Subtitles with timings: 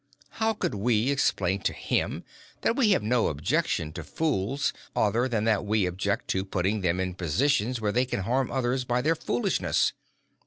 [0.39, 2.23] How could we explain to him
[2.61, 6.99] that we have no objection to fools other than that we object to putting them
[6.99, 9.93] in positions where they can harm others by their foolishness?